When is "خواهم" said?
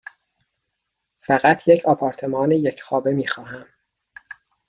3.27-3.67